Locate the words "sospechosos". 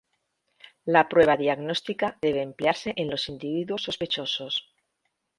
3.83-4.73